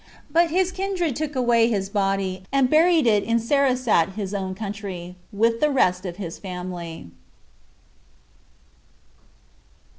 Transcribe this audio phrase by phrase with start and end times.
[0.31, 5.15] But his kindred took away his body, and buried it in Sarasat his own country,
[5.31, 7.11] with the rest of his family.